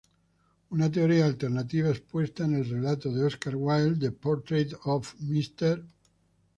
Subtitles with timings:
[0.71, 5.85] Una teoría alternativa, expuesta en el relato de Óscar Wilde "The Portrait of Mr.